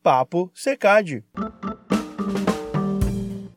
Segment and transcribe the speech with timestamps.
[0.00, 1.24] Papo Secad.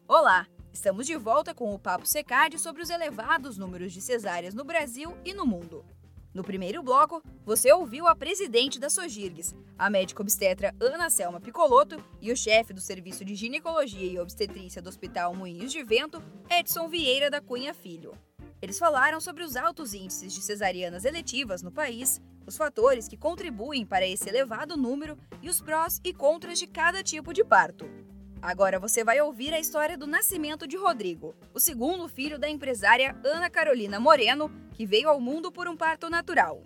[0.07, 4.63] Olá, estamos de volta com o Papo Secad sobre os elevados números de cesáreas no
[4.63, 5.85] Brasil e no mundo.
[6.33, 12.03] No primeiro bloco, você ouviu a presidente da Sogirgues, a médica obstetra Ana Selma Picoloto
[12.19, 16.89] e o chefe do Serviço de Ginecologia e Obstetrícia do Hospital Moinhos de Vento, Edson
[16.89, 18.13] Vieira da Cunha Filho.
[18.61, 23.83] Eles falaram sobre os altos índices de cesarianas eletivas no país, os fatores que contribuem
[23.83, 27.89] para esse elevado número e os prós e contras de cada tipo de parto.
[28.39, 33.15] Agora você vai ouvir a história do nascimento de Rodrigo, o segundo filho da empresária
[33.23, 36.63] Ana Carolina Moreno, que veio ao mundo por um parto natural.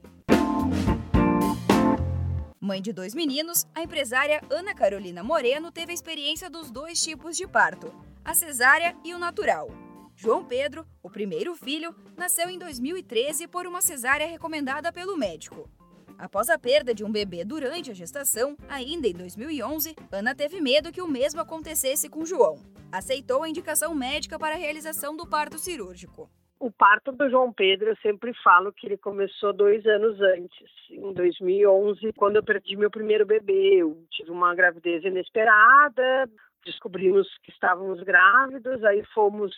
[2.59, 7.37] Mãe de dois meninos, a empresária Ana Carolina Moreno teve a experiência dos dois tipos
[7.37, 9.84] de parto, a cesárea e o natural.
[10.17, 15.69] João Pedro, o primeiro filho, nasceu em 2013 por uma cesárea recomendada pelo médico.
[16.17, 20.91] Após a perda de um bebê durante a gestação, ainda em 2011, Ana teve medo
[20.91, 22.55] que o mesmo acontecesse com João.
[22.89, 26.29] Aceitou a indicação médica para a realização do parto cirúrgico.
[26.57, 31.13] O parto do João Pedro, eu sempre falo que ele começou dois anos antes, em
[31.13, 33.81] 2011, quando eu perdi meu primeiro bebê.
[33.81, 36.29] Eu tive uma gravidez inesperada,
[36.65, 39.53] descobrimos que estávamos grávidos, aí fomos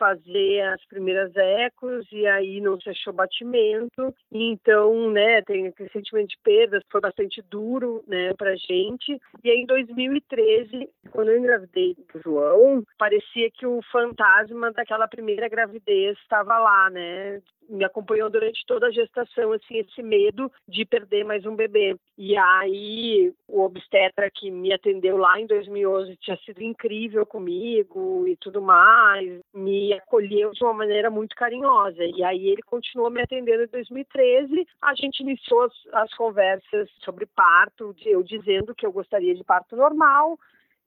[0.00, 4.14] fazer as primeiras ecos e aí não se achou batimento.
[4.32, 9.20] Então, né, tem aquele sentimento de perda, foi bastante duro, né, pra gente.
[9.44, 15.48] E aí em 2013, quando eu engravidei do João, parecia que o fantasma daquela primeira
[15.48, 17.42] gravidez estava lá, né?
[17.70, 21.96] me acompanhou durante toda a gestação, assim, esse medo de perder mais um bebê.
[22.18, 28.36] E aí, o obstetra que me atendeu lá em 2011 tinha sido incrível comigo e
[28.36, 32.04] tudo mais, me acolheu de uma maneira muito carinhosa.
[32.04, 34.66] E aí, ele continuou me atendendo em 2013.
[34.82, 39.76] A gente iniciou as, as conversas sobre parto, eu dizendo que eu gostaria de parto
[39.76, 40.38] normal,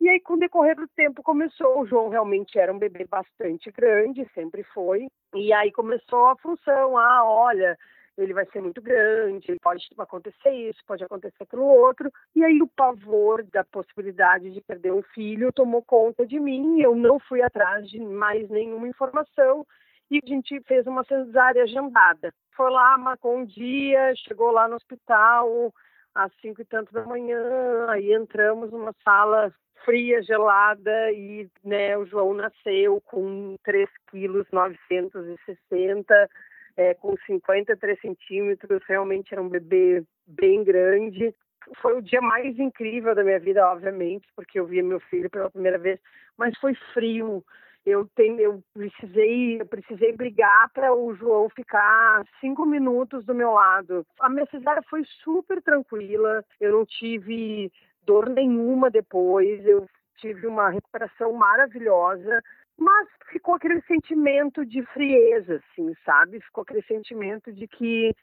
[0.04, 1.80] e aí, com o decorrer do tempo, começou.
[1.80, 5.08] O João realmente era um bebê bastante grande, sempre foi.
[5.34, 7.78] E aí começou a função: ah, olha,
[8.18, 12.12] ele vai ser muito grande, pode acontecer isso, pode acontecer aquilo outro.
[12.36, 16.80] E aí o pavor da possibilidade de perder um filho tomou conta de mim.
[16.82, 19.66] Eu não fui atrás de mais nenhuma informação
[20.12, 22.34] e a gente fez uma cesárea agendada.
[22.56, 25.74] Foi lá, marcou um dia, chegou lá no hospital
[26.14, 29.52] às cinco e tanto da manhã, aí entramos numa sala
[29.84, 36.30] fria, gelada e né, o João nasceu com 3 quilos 960,
[36.76, 41.34] é, com 53 centímetros, realmente era um bebê bem grande.
[41.82, 45.50] Foi o dia mais incrível da minha vida, obviamente, porque eu via meu filho pela
[45.50, 46.00] primeira vez,
[46.38, 47.44] mas foi frio.
[47.86, 53.52] Eu, tenho, eu precisei, eu precisei brigar para o João ficar cinco minutos do meu
[53.52, 54.06] lado.
[54.22, 56.46] A minha cesárea foi super tranquila.
[56.62, 57.70] Eu não tive
[58.06, 59.86] dor nenhuma depois, eu
[60.18, 62.42] tive uma recuperação maravilhosa,
[62.78, 66.40] mas ficou aquele sentimento de frieza, assim, sabe?
[66.42, 68.16] Ficou aquele sentimento de que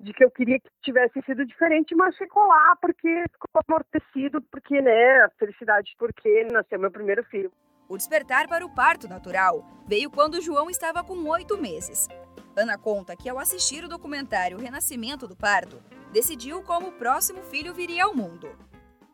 [0.00, 4.80] de que eu queria que tivesse sido diferente, mas ficou lá porque ficou amortecido, porque,
[4.80, 7.52] né, a felicidade porque nasceu meu primeiro filho.
[7.88, 12.08] O despertar para o parto natural veio quando João estava com oito meses.
[12.56, 15.80] Ana conta que ao assistir o documentário Renascimento do Parto,
[16.12, 18.48] decidiu como o próximo filho viria ao mundo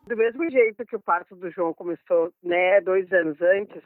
[0.09, 3.81] do mesmo jeito que o parto do João começou, né, dois anos antes,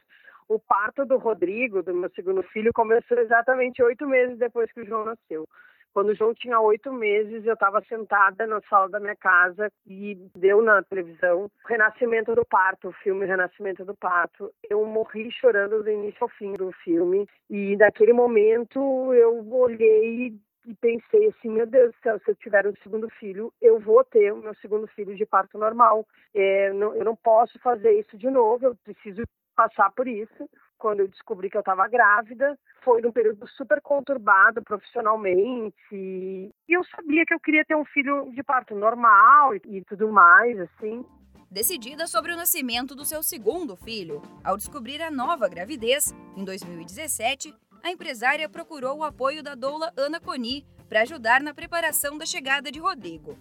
[0.47, 4.85] o parto do Rodrigo, do meu segundo filho, começou exatamente oito meses depois que o
[4.85, 5.47] João nasceu.
[5.93, 10.15] Quando o João tinha oito meses, eu estava sentada na sala da minha casa e
[10.35, 14.51] deu na televisão Renascimento do Parto, o filme Renascimento do Parto.
[14.67, 20.33] Eu morri chorando do início ao fim do filme e naquele momento eu olhei
[20.65, 24.03] e pensei assim, meu Deus do céu, se eu tiver um segundo filho, eu vou
[24.03, 26.05] ter o meu segundo filho de parto normal.
[26.33, 29.23] É, não, eu não posso fazer isso de novo, eu preciso
[29.55, 30.49] passar por isso.
[30.77, 35.75] Quando eu descobri que eu estava grávida, foi num período super conturbado profissionalmente.
[35.91, 40.11] E eu sabia que eu queria ter um filho de parto normal e, e tudo
[40.11, 41.05] mais, assim.
[41.49, 47.53] Decidida sobre o nascimento do seu segundo filho, ao descobrir a nova gravidez, em 2017,
[47.83, 52.71] a empresária procurou o apoio da doula Ana Coni para ajudar na preparação da chegada
[52.71, 53.37] de Rodrigo.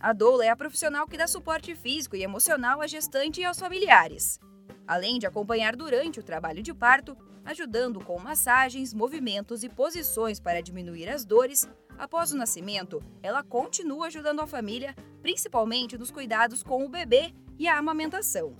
[0.00, 3.58] A doula é a profissional que dá suporte físico e emocional à gestante e aos
[3.58, 4.40] familiares,
[4.84, 10.60] além de acompanhar durante o trabalho de parto, ajudando com massagens, movimentos e posições para
[10.60, 11.68] diminuir as dores.
[11.96, 14.92] Após o nascimento, ela continua ajudando a família,
[15.22, 18.56] principalmente nos cuidados com o bebê e a amamentação.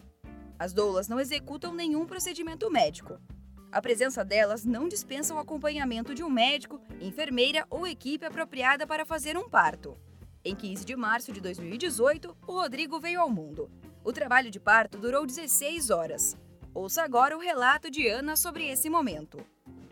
[0.56, 3.18] As doulas não executam nenhum procedimento médico,
[3.74, 9.04] a presença delas não dispensa o acompanhamento de um médico, enfermeira ou equipe apropriada para
[9.04, 9.98] fazer um parto.
[10.44, 13.68] Em 15 de março de 2018, o Rodrigo veio ao mundo.
[14.04, 16.38] O trabalho de parto durou 16 horas.
[16.72, 19.38] Ouça agora o relato de Ana sobre esse momento.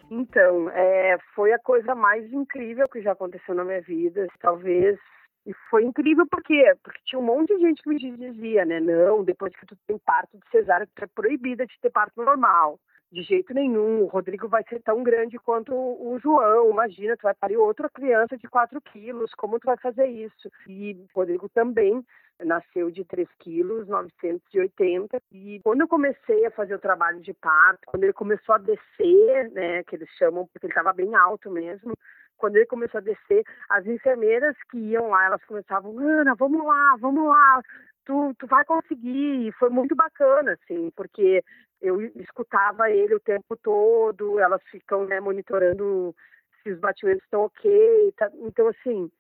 [0.08, 4.29] Então, é, foi a coisa mais incrível que já aconteceu na minha vida.
[4.38, 4.96] Talvez
[5.44, 8.79] e foi incrível porque, porque tinha um monte de gente que me dizia, né?
[8.79, 12.79] Não, depois que tu tem parto de cesárea, tu é proibida de ter parto normal.
[13.12, 14.03] De jeito nenhum.
[14.03, 16.70] O Rodrigo vai ser tão grande quanto o João.
[16.70, 19.35] Imagina, tu vai parir outra criança de 4 quilos.
[19.35, 20.50] Como tu vai fazer isso?
[20.67, 22.03] E o Rodrigo também
[22.43, 25.20] nasceu de 3 quilos, 980.
[25.31, 29.50] E quando eu comecei a fazer o trabalho de parto, quando ele começou a descer,
[29.53, 29.85] né?
[29.85, 31.93] Que eles chamam, porque ele estava bem alto mesmo
[32.38, 36.97] quando ele começou a descer, as enfermeiras que iam lá, elas começavam, Ana, vamos lá,
[36.99, 37.62] vamos lá,
[38.05, 39.47] tu, tu vai conseguir.
[39.47, 41.44] E foi muito bacana, assim, porque
[41.82, 46.14] eu escutava ele o tempo todo, elas ficam né, monitorando
[46.62, 48.12] se os batimentos estão ok.
[48.17, 49.11] Tá, então, assim,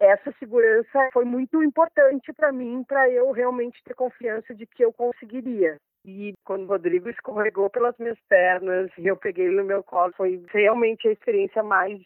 [0.00, 4.92] essa segurança foi muito importante para mim, para eu realmente ter confiança de que eu
[4.92, 5.78] conseguiria.
[6.04, 10.12] E quando o Rodrigo escorregou pelas minhas pernas e eu peguei ele no meu colo,
[10.16, 12.00] foi realmente a experiência mais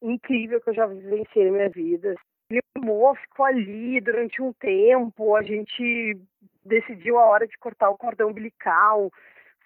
[0.00, 2.14] incrível que eu já vivenciei na minha vida.
[2.50, 6.18] Ele amou, ficou ali durante um tempo, a gente
[6.64, 9.10] decidiu a hora de cortar o cordão umbilical.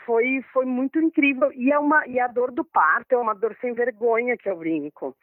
[0.07, 1.53] Foi, foi muito incrível.
[1.53, 4.57] E, é uma, e a dor do parto é uma dor sem vergonha que eu
[4.57, 5.17] brinco.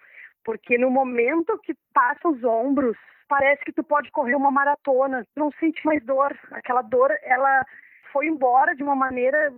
[0.43, 2.97] Porque no momento que passa os ombros,
[3.29, 5.25] parece que tu pode correr uma maratona.
[5.37, 6.37] Não sente mais dor.
[6.51, 7.65] Aquela dor, ela
[8.11, 9.53] foi embora de uma maneira,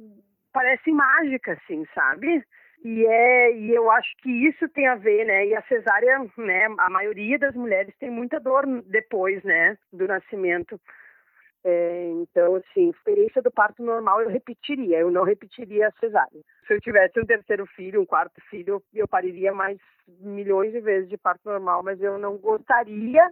[0.53, 2.45] parece mágica, assim, sabe?
[2.83, 5.47] E, é, e eu acho que isso tem a ver, né?
[5.47, 6.67] E a cesárea, né?
[6.77, 9.75] A maioria das mulheres tem muita dor depois, né?
[9.91, 10.79] Do nascimento.
[11.67, 16.41] É, então, assim, experiência do parto normal eu repetiria, eu não repetiria a cesárea.
[16.67, 19.79] Se eu tivesse um terceiro filho, um quarto filho, eu pariria mais
[20.19, 23.27] milhões de vezes de parto normal, mas eu não gostaria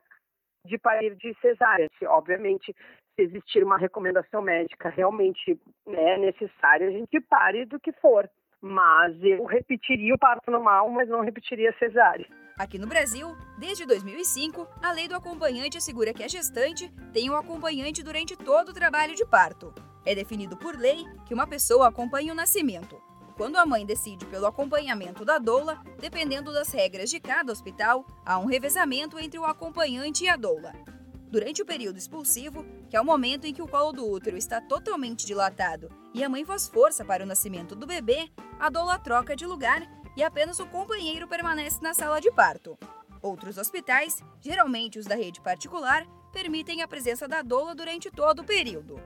[0.65, 1.87] de parir de cesárea.
[1.99, 2.73] Se, obviamente,
[3.15, 8.27] se existir uma recomendação médica realmente né, necessária, a gente pare do que for
[8.65, 12.25] mas eu repetiria o parto normal, mas não repetiria a cesárea.
[12.57, 17.35] Aqui no Brasil, desde 2005, a lei do acompanhante assegura que a gestante tem um
[17.35, 19.73] acompanhante durante todo o trabalho de parto.
[20.05, 23.01] É definido por lei que uma pessoa acompanhe o nascimento.
[23.35, 28.37] Quando a mãe decide pelo acompanhamento da doula, dependendo das regras de cada hospital, há
[28.37, 30.73] um revezamento entre o acompanhante e a doula.
[31.31, 34.61] Durante o período expulsivo, que é o momento em que o colo do útero está
[34.61, 38.29] totalmente dilatado e a mãe faz força para o nascimento do bebê,
[38.59, 39.81] a doula troca de lugar
[40.15, 42.77] e apenas o companheiro permanece na sala de parto.
[43.21, 48.45] Outros hospitais, geralmente os da rede particular, permitem a presença da doula durante todo o
[48.45, 48.99] período.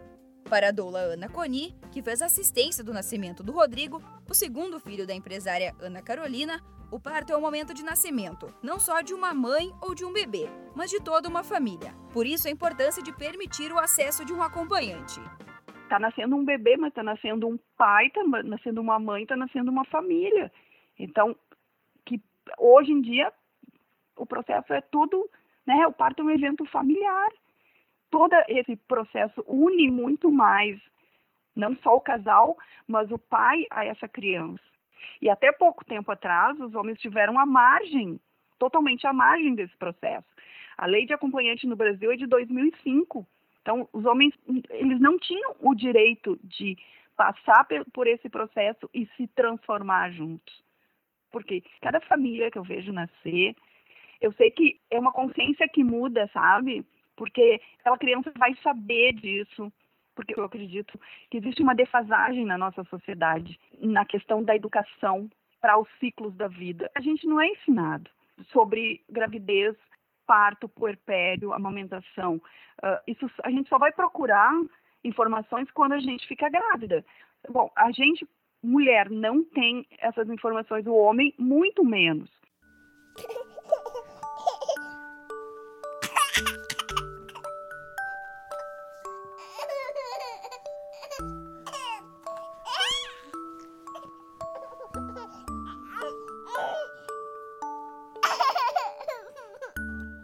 [0.49, 5.05] Para a doula Ana Coni, que fez assistência do nascimento do Rodrigo, o segundo filho
[5.05, 9.33] da empresária Ana Carolina, o parto é o momento de nascimento, não só de uma
[9.33, 11.93] mãe ou de um bebê, mas de toda uma família.
[12.13, 15.19] Por isso, a importância de permitir o acesso de um acompanhante.
[15.83, 19.69] Está nascendo um bebê, mas está nascendo um pai, está nascendo uma mãe, está nascendo
[19.69, 20.49] uma família.
[20.97, 21.35] Então,
[22.05, 22.21] que
[22.57, 23.31] hoje em dia
[24.15, 25.29] o processo é tudo,
[25.65, 25.85] né?
[25.87, 27.29] O parto é um evento familiar.
[28.09, 30.79] Todo esse processo une muito mais
[31.55, 32.55] não só o casal,
[32.87, 34.63] mas o pai a essa criança.
[35.21, 38.19] E até pouco tempo atrás, os homens tiveram a margem,
[38.59, 40.27] totalmente à margem desse processo.
[40.77, 43.25] A lei de acompanhante no Brasil é de 2005.
[43.61, 44.33] Então, os homens,
[44.69, 46.77] eles não tinham o direito de
[47.15, 50.63] passar por esse processo e se transformar juntos.
[51.37, 53.55] Porque cada família que eu vejo nascer,
[54.19, 56.83] eu sei que é uma consciência que muda, sabe?
[57.15, 59.71] Porque aquela criança vai saber disso,
[60.15, 65.29] porque eu acredito que existe uma defasagem na nossa sociedade na questão da educação
[65.61, 66.89] para os ciclos da vida.
[66.95, 68.09] A gente não é ensinado
[68.51, 69.75] sobre gravidez,
[70.25, 72.37] parto, puerpério, amamentação.
[72.81, 74.51] Uh, isso a gente só vai procurar
[75.03, 77.05] informações quando a gente fica grávida.
[77.47, 78.27] Bom, a gente
[78.67, 82.29] mulher não tem essas informações, o homem muito menos.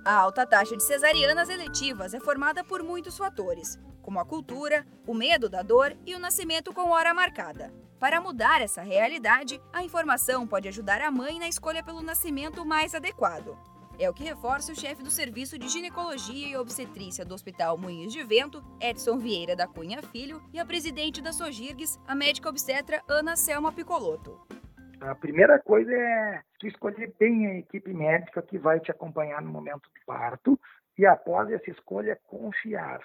[0.06, 5.14] A alta taxa de cesarianas eletivas é formada por muitos fatores, como a cultura, o
[5.14, 7.83] medo da dor e o nascimento com hora marcada.
[8.04, 12.94] Para mudar essa realidade, a informação pode ajudar a mãe na escolha pelo nascimento mais
[12.94, 13.58] adequado.
[13.98, 18.12] É o que reforça o chefe do Serviço de Ginecologia e Obstetrícia do Hospital Moinhos
[18.12, 23.02] de Vento, Edson Vieira da Cunha Filho, e a presidente da Sogirgues, a médica obstetra
[23.08, 24.38] Ana Selma Picoloto.
[25.00, 29.50] A primeira coisa é tu escolher bem a equipe médica que vai te acompanhar no
[29.50, 30.60] momento do parto
[30.98, 33.00] e após essa escolha confiar.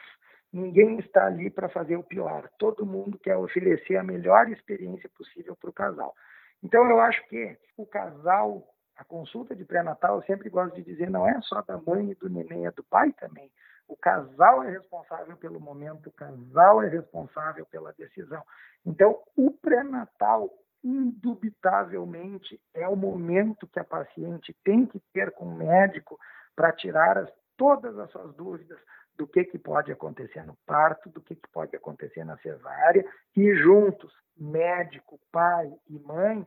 [0.52, 2.49] Ninguém está ali para fazer o pior.
[2.59, 6.14] Todo mundo quer oferecer a melhor experiência possível para o casal.
[6.62, 11.11] Então, eu acho que o casal, a consulta de pré-natal, eu sempre gosto de dizer,
[11.11, 13.50] não é só da mãe e do neném, é do pai também.
[13.87, 18.43] O casal é responsável pelo momento, o casal é responsável pela decisão.
[18.85, 20.50] Então, o pré-natal,
[20.83, 26.19] indubitavelmente, é o momento que a paciente tem que ter com o médico
[26.57, 28.78] para tirar as, todas as suas dúvidas
[29.19, 33.05] do que, que pode acontecer no parto, do que, que pode acontecer na cesárea,
[33.37, 36.47] e juntos, médico, pai e mãe,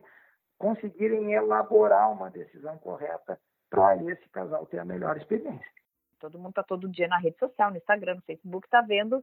[0.58, 3.38] conseguirem elaborar uma decisão correta
[3.68, 5.70] para esse casal ter a melhor experiência.
[6.18, 9.22] Todo mundo está todo dia na rede social, no Instagram, no Facebook, está vendo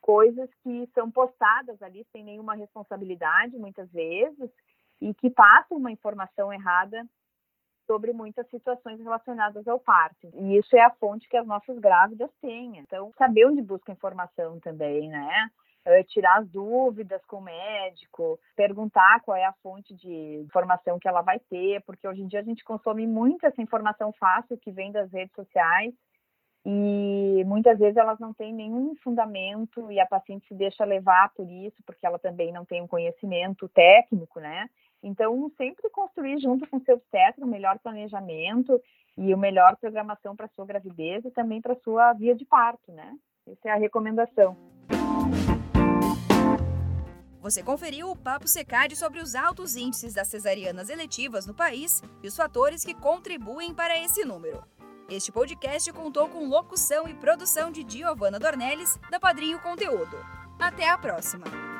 [0.00, 4.50] coisas que são postadas ali sem nenhuma responsabilidade, muitas vezes,
[5.00, 7.06] e que passam uma informação errada
[7.88, 10.30] sobre muitas situações relacionadas ao parto.
[10.34, 12.78] E isso é a fonte que as nossas grávidas têm.
[12.78, 15.50] Então, saber onde busca informação também, né?
[15.86, 21.08] Eh, tirar as dúvidas com o médico, perguntar qual é a fonte de informação que
[21.08, 24.70] ela vai ter, porque hoje em dia a gente consome muito essa informação fácil que
[24.70, 25.94] vem das redes sociais
[26.66, 31.48] e muitas vezes elas não têm nenhum fundamento e a paciente se deixa levar por
[31.48, 34.68] isso, porque ela também não tem um conhecimento técnico, né?
[35.02, 38.80] Então, sempre construir junto com seu obstetra o melhor planejamento
[39.16, 43.16] e o melhor programação para sua gravidez e também para sua via de parto, né?
[43.46, 44.56] Essa é a recomendação.
[47.40, 52.28] Você conferiu o Papo Secade sobre os altos índices das cesarianas eletivas no país e
[52.28, 54.62] os fatores que contribuem para esse número.
[55.08, 60.16] Este podcast contou com locução e produção de Giovanna Dornelles, da Padrinho Conteúdo.
[60.58, 61.77] Até a próxima!